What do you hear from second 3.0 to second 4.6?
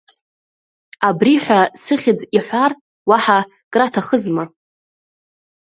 уаҳа краҭахызма?!